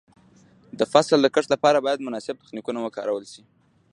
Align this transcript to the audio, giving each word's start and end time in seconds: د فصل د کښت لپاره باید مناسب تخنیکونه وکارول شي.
د 0.79 0.81
فصل 0.91 1.19
د 1.23 1.27
کښت 1.35 1.49
لپاره 1.55 1.83
باید 1.85 2.05
مناسب 2.07 2.35
تخنیکونه 2.43 2.79
وکارول 2.81 3.23
شي. 3.33 3.41